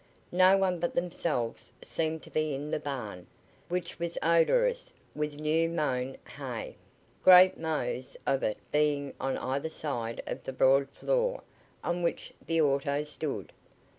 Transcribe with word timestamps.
No 0.31 0.57
one 0.57 0.79
but 0.79 0.95
themselves 0.95 1.71
seemed 1.83 2.23
to 2.23 2.31
be 2.31 2.55
in 2.55 2.71
the 2.71 2.79
barn, 2.79 3.27
which 3.69 3.99
was 3.99 4.17
odorous 4.23 4.91
with 5.13 5.39
new 5.39 5.69
mown 5.69 6.17
hay, 6.39 6.75
great 7.23 7.55
mows 7.59 8.17
of 8.25 8.41
it 8.41 8.57
being 8.71 9.13
on 9.19 9.37
either 9.37 9.69
side 9.69 10.19
of 10.25 10.43
the 10.43 10.53
broad 10.53 10.89
floor 10.89 11.43
on 11.83 12.01
which 12.01 12.33
the 12.43 12.59
autos 12.59 13.11
stood. 13.11 13.53